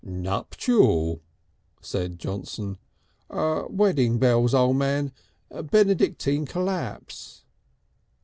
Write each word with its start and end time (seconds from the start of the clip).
"Nuptial!" 0.03 1.21
said 1.79 2.17
Johnson. 2.17 2.79
"Wedding 3.29 4.17
bells, 4.17 4.51
O' 4.51 4.73
Man. 4.73 5.11
Benedictine 5.51 6.47
collapse." 6.47 7.43